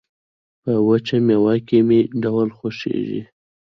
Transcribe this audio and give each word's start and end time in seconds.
په 0.61 0.71
وچه 0.87 1.17
مېوه 1.25 1.55
کې 1.67 1.79
مې 1.87 1.99
ډول 2.21 2.49
خوښيږي 2.57 3.21